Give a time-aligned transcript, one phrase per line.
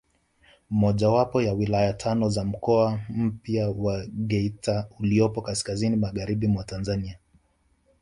[0.69, 7.17] Mojawapo ya wilaya tano za mkoa mpya wa Geita uliopo kaskazini magharibi mwa Tanzania